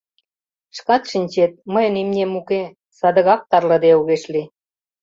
[0.77, 2.61] Шкат шинчет, мыйын имнем уке,
[2.97, 4.47] садыгак тарлыде огеш лий.